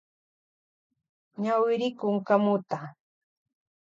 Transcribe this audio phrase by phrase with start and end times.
[1.41, 2.77] Ñawirikun kamuta.